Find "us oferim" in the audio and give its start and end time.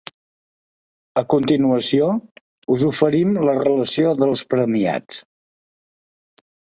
2.75-3.35